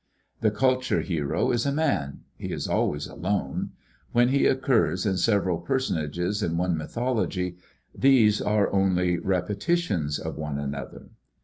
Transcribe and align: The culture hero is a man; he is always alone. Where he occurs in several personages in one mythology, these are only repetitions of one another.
The 0.39 0.49
culture 0.49 1.01
hero 1.01 1.51
is 1.51 1.63
a 1.63 1.71
man; 1.71 2.21
he 2.35 2.51
is 2.51 2.67
always 2.67 3.05
alone. 3.05 3.73
Where 4.13 4.25
he 4.25 4.47
occurs 4.47 5.05
in 5.05 5.15
several 5.17 5.59
personages 5.59 6.41
in 6.41 6.57
one 6.57 6.75
mythology, 6.75 7.57
these 7.93 8.41
are 8.41 8.73
only 8.73 9.19
repetitions 9.19 10.17
of 10.17 10.39
one 10.39 10.57
another. 10.57 11.11